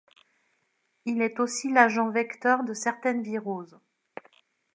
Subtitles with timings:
[1.05, 3.77] Il est aussi l'agent vecteur de certaines viroses.